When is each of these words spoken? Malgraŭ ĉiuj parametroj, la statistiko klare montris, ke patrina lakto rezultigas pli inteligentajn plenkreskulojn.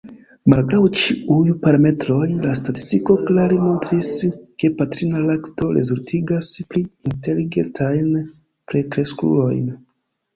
Malgraŭ 0.51 0.77
ĉiuj 0.99 1.49
parametroj, 1.65 2.21
la 2.45 2.53
statistiko 2.59 3.17
klare 3.27 3.59
montris, 3.65 4.07
ke 4.63 4.71
patrina 4.79 5.21
lakto 5.25 5.67
rezultigas 5.75 6.49
pli 6.71 6.83
inteligentajn 7.11 8.09
plenkreskulojn. 8.73 9.69